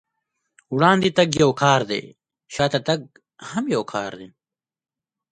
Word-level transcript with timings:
وړاندې 0.75 1.09
تګ 1.17 1.29
يو 1.43 1.51
کار 1.61 1.81
دی، 1.91 2.03
شاته 2.53 2.79
تګ 2.87 2.99
هم 3.49 3.63
يو 3.75 3.83
کار 3.93 4.11
دی. 4.19 4.29